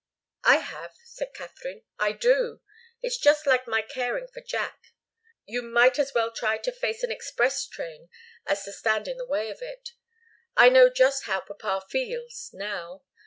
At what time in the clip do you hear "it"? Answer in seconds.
9.61-9.91